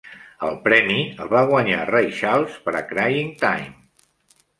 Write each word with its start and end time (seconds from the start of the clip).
El 0.45 0.55
premi 0.61 0.95
el 1.25 1.29
va 1.33 1.43
guanyar 1.51 1.83
Ray 1.89 2.09
Charles 2.21 2.57
per 2.65 2.75
"Crying 2.95 3.29
Time". 3.45 3.71